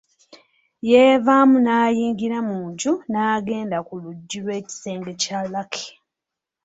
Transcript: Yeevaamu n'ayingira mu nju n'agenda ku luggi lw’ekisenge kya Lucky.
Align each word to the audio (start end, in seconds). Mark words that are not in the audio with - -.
Yeevaamu 0.89 1.57
n'ayingira 1.61 2.37
mu 2.47 2.57
nju 2.69 2.91
n'agenda 3.11 3.77
ku 3.87 3.93
luggi 4.01 4.37
lw’ekisenge 4.43 5.11
kya 5.21 5.39
Lucky. 5.53 5.87